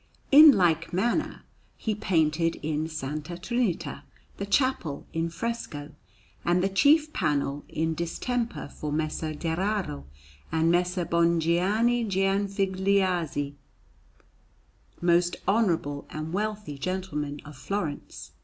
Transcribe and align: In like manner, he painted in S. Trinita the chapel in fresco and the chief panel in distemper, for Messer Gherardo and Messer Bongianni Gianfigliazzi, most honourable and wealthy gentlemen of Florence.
In 0.31 0.53
like 0.53 0.91
manner, 0.91 1.43
he 1.77 1.93
painted 1.93 2.55
in 2.63 2.85
S. 2.85 3.01
Trinita 3.03 4.01
the 4.37 4.47
chapel 4.47 5.05
in 5.13 5.29
fresco 5.29 5.91
and 6.43 6.63
the 6.63 6.69
chief 6.69 7.13
panel 7.13 7.63
in 7.69 7.93
distemper, 7.93 8.67
for 8.67 8.91
Messer 8.91 9.35
Gherardo 9.35 10.05
and 10.51 10.71
Messer 10.71 11.05
Bongianni 11.05 12.03
Gianfigliazzi, 12.09 13.53
most 15.01 15.35
honourable 15.47 16.07
and 16.09 16.33
wealthy 16.33 16.79
gentlemen 16.79 17.39
of 17.45 17.55
Florence. 17.55 18.31